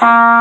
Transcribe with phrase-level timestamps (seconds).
[0.00, 0.39] Bye.